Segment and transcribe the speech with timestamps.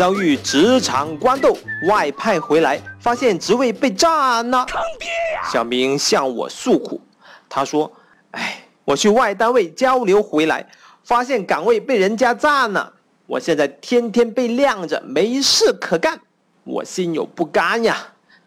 [0.00, 1.54] 遭遇职场官斗，
[1.86, 4.64] 外派回来，发现职位被占了。
[4.64, 5.46] 坑爹呀！
[5.52, 6.98] 小明向我诉苦，
[7.50, 7.92] 他说
[8.32, 10.66] ：“哎，我去外单位交流回来，
[11.04, 12.90] 发现岗位被人家占了，
[13.26, 16.18] 我现在天天被晾着，没事可干，
[16.64, 17.98] 我心有不甘呀，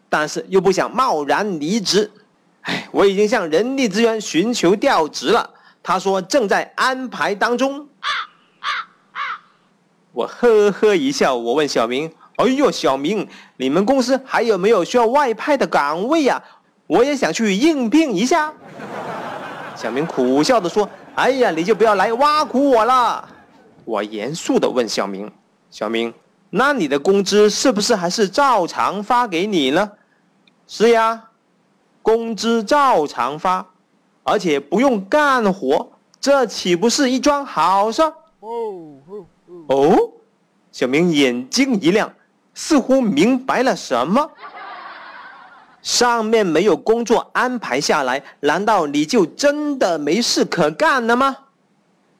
[0.08, 2.10] 但是又不想贸然离职。
[2.62, 5.48] 哎，我已经向人力资源寻求调职了，
[5.84, 7.86] 他说正在安排当中。”
[10.14, 16.40] 我呵呵一笑，我问小明：“哎呦，小明，你们公司还有没有需要外派的岗位呀？
[16.86, 18.52] 我也想去应聘一下。
[19.74, 23.28] ”小明苦笑的说：“哎呀，你就不要来挖苦我了。”
[23.84, 25.28] 我严肃的问小明
[25.68, 26.14] ：“小明，
[26.50, 29.90] 那你的工资是不是还是照常发给你呢
[30.68, 31.24] ？”“是呀，
[32.02, 33.66] 工资照常发，
[34.22, 35.90] 而且不用干活，
[36.20, 38.00] 这岂不是一桩好事？”
[38.38, 38.93] 哦。
[39.68, 40.12] 哦，
[40.72, 42.12] 小明眼睛一亮，
[42.54, 44.30] 似乎明白了什么。
[45.82, 51.36] 上面没有工作安排下来，难道你就真的没事可干了吗？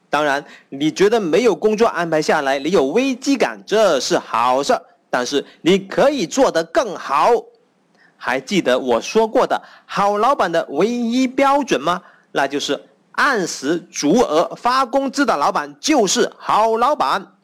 [0.09, 4.79] 当然，你觉得没有工作安排下来，你有危机感，这是好事。
[5.09, 7.29] 但是你可以做得更好。
[8.17, 12.01] 还记得我说过的好老板的唯一标准吗？
[12.31, 12.81] 那就是
[13.13, 17.34] 按时足额发工资的老板就是好老板。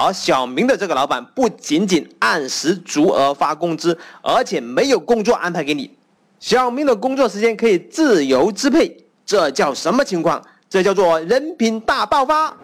[0.00, 5.90] 而小明的这个老板不仅仅按时足额发工资，而且没有工作安排给你。
[6.38, 10.42] 小明的工作时间可以自由支配，这叫什么情况？
[10.70, 12.56] 这叫做人品大爆发。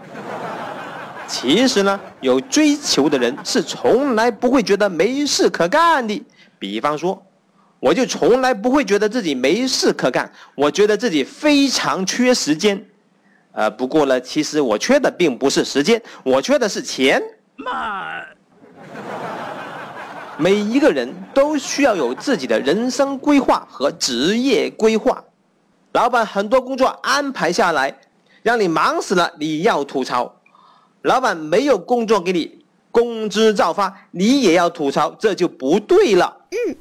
[1.29, 6.25] 其实呢，有追求的人是从来不会觉得没事可干的。
[6.59, 7.23] 比方说，
[7.81, 12.83] 我就从来不会觉得自己没事可干，我觉得自己非常缺时间。
[13.57, 17.23] 呃，不过呢，其实我缺的并不是时间，我缺的是钱。
[17.57, 18.23] 妈，
[20.37, 25.25] 每一个人都需要有自己的人生规划和职业规划。
[25.92, 27.97] 老板很多工作安排下来，
[28.42, 30.30] 让你忙死了，你要吐槽；
[31.01, 36.45] 老板没有工作给你，工资照发，你也要吐槽，这就不对了。
[36.51, 36.77] 嗯，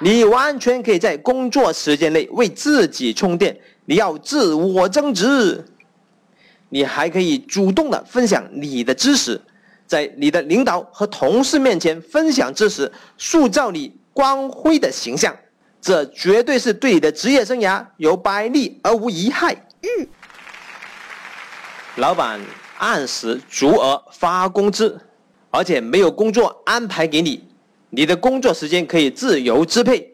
[0.00, 3.58] 你完全可以在工作时间内为自己充电。
[3.86, 5.64] 你要自我增值，
[6.68, 9.40] 你还可以主动的分享你的知识，
[9.86, 15.36] 在你的领导和同事面前分享知识，塑造你光辉的形象，
[15.80, 19.54] 这绝对是对你的职业生涯有百利而无一害。
[19.82, 20.06] 嗯，
[21.96, 22.40] 老板
[22.78, 24.98] 按时足额发工资，
[25.50, 27.46] 而且没有工作安排给你，
[27.90, 30.10] 你的工作时间可以自由支配，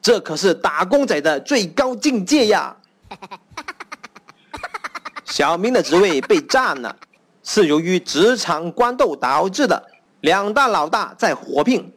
[0.00, 2.74] 这可是打工仔的最高境界呀！
[5.24, 6.94] 小明的职位被占了，
[7.42, 9.90] 是由于职场官斗导致的。
[10.20, 11.92] 两大老大在火拼，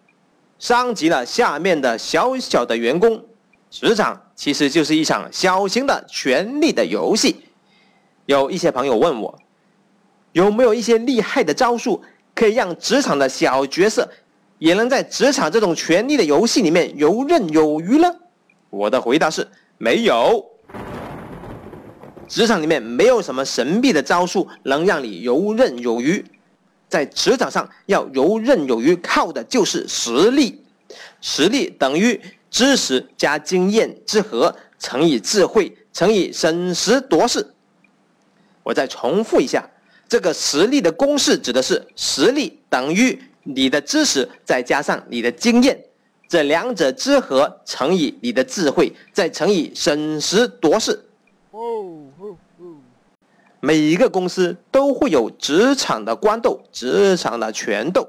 [0.58, 3.24] 伤及了下面的小小的员工。
[3.70, 7.46] 职场其实就是一场小型的权力的游戏。
[8.26, 9.40] 有一些朋友问我，
[10.32, 12.02] 有没有一些厉害的招数，
[12.34, 14.10] 可以让职场的小角色
[14.58, 18.12] 也能在职场这种权力的游戏里面游刃有余呢？
[18.72, 20.44] 我的回答是没有。
[22.28, 26.24] 职场里面没有什么神秘的招数能让你游刃有余，
[26.90, 30.62] 在职场上要游刃有余，靠的就是实力。
[31.22, 32.20] 实力等于
[32.50, 37.46] 知识加经验之和乘以智慧乘以审时度势。
[38.64, 39.68] 我再重复一下，
[40.08, 45.80] 这个实力的公式指的是实力等于你的知识再加上你的经验，
[46.28, 51.00] 这两者之和乘以你的智慧再乘以审时度势。
[53.66, 58.08] 每一个公司都会有职场的官斗，职场的权斗。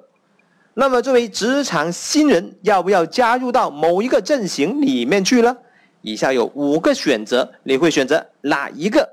[0.75, 5.57] 那么，作为职场新人，要不要加入到某一个阵型里面去呢？
[6.03, 9.09] 以下有五个选择，你会选择哪一个？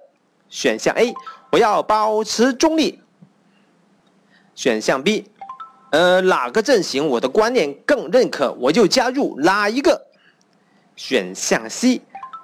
[0.49, 1.13] 选项 A，
[1.49, 2.99] 我要保持中立。
[4.53, 5.31] 选项 B，
[5.91, 10.07] 呃，哪个阵型我的观念更认可，我就加入哪一个。
[10.97, 12.01] 选项 C，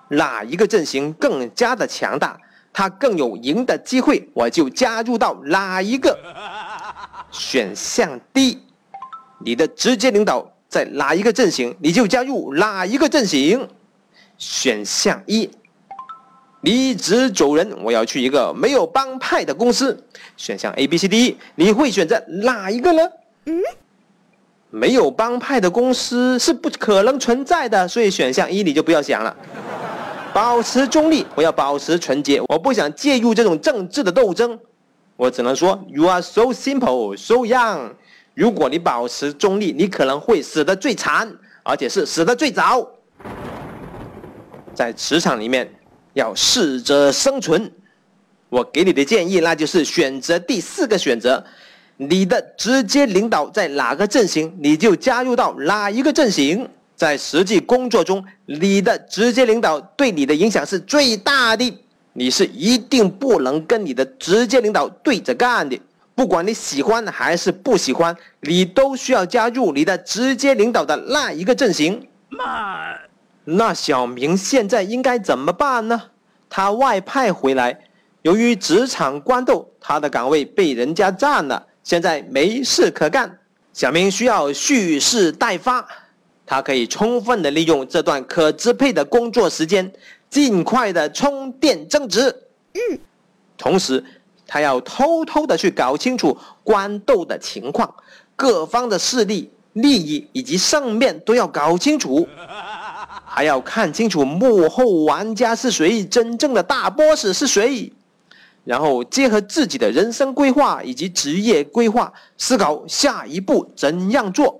[0.07, 2.39] 哪一个阵型更加的强大？
[2.71, 6.17] 他更有赢的机会，我就加入到哪一个
[7.31, 8.59] 选项 D？
[9.43, 13.67] 你的直接领导在哪一个阵型，你就加入哪一个阵型。
[14.37, 15.49] 选项一，
[16.61, 20.01] 离职走人，我要去一个没有帮派的公司。
[20.37, 23.01] 选项 A、B、C、D，你会选择哪一个呢？
[23.45, 23.61] 嗯，
[24.69, 29.35] 没有帮派的公司是不可能存在的，所以选项一你就不要想了。
[30.33, 34.57] 保持中立，我要保持纯洁，我不想介入这种政治的斗争。
[35.15, 37.91] 我只能说，You are so simple, so young.
[38.35, 41.29] 如果你保持中立，你可能会死得最惨，
[41.63, 42.87] 而且是死得最早。
[44.73, 45.69] 在职场里面，
[46.13, 47.69] 要适者生存。
[48.47, 51.43] 我给你的建议，那就是选择第四个选择：
[51.97, 56.69] 你的直接领导在哪个阵型，你就加入到哪一个阵型。
[56.99, 61.73] 在实际工作中，你的直接领导对你的影响是最大的，
[62.11, 65.79] 你是一定不能跟你的直接领导对着干的。
[66.13, 72.05] 不管你喜欢还是不喜欢，你都需要加入你的直接领导的那一个阵型。
[72.27, 72.93] 妈，
[73.45, 76.01] 那小明现在应该怎么办呢？
[76.49, 77.79] 他外派回来，
[78.23, 83.39] 由于职场官斗，他的岗位被人家占了，现在没事可干。
[83.71, 85.87] 小明需要蓄势待发。
[86.51, 89.93] 他可以充分的利用这段可支配的工作时间，
[90.31, 92.35] 尽快的充电增值。
[92.73, 92.99] 嗯，
[93.55, 94.03] 同时
[94.47, 97.93] 他要偷偷的去搞清楚官斗的情况，
[98.35, 102.27] 各方的势力、利益以及胜面都要搞清楚，
[103.23, 107.93] 还要看清楚幕后玩家是谁，真正的大 boss 是谁，
[108.65, 114.59] 然后结合自己的人生规划以及职业规划，思考下一步怎样做。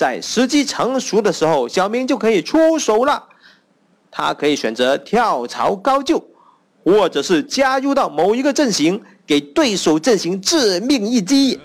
[0.00, 3.22] 在时机成熟的时候，小明就可以出手了。
[4.10, 6.24] 他可以选择跳槽高就，
[6.82, 11.60] 或者是加入到某一个阵型，给对手阵型致命一击，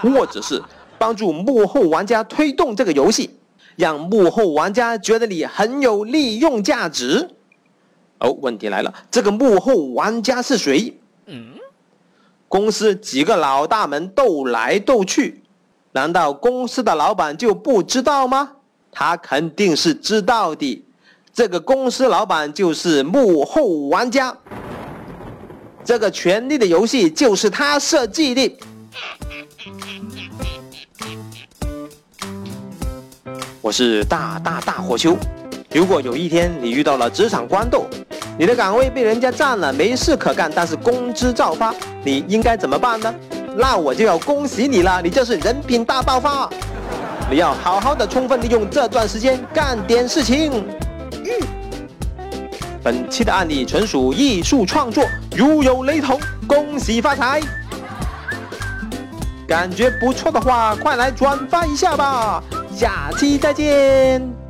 [0.00, 0.62] 或者是
[0.96, 3.30] 帮助幕后玩家推动这个游戏，
[3.74, 7.30] 让幕后玩家觉得你很有利用价值。
[8.20, 10.96] 哦，问题来了，这个幕后玩家是谁？
[11.26, 11.54] 嗯，
[12.46, 15.41] 公司几个老大们斗来斗去。
[15.92, 18.50] 难道公司的老板就不知道吗？
[18.90, 20.82] 他肯定是知道的。
[21.34, 24.34] 这个公司老板就是幕后玩家，
[25.84, 28.58] 这个权力的游戏就是他设计的。
[33.60, 35.16] 我是大大大火球。
[35.70, 37.86] 如果有一天你遇到了职场官斗，
[38.38, 43.14] 你的岗位被人家占了，没事可干，但是工资照发，你应该怎么办呢？
[43.56, 46.48] 那我就要恭喜你了，你就是人品大爆发。
[47.30, 50.64] 你要好好的充分利用这段时间干点事情。
[52.82, 55.04] 本期的案例纯属艺术创作，
[55.36, 57.40] 如有雷同，恭喜发财。
[59.46, 62.42] 感觉不错的话，快来转发一下吧。
[62.74, 64.41] 下期再见。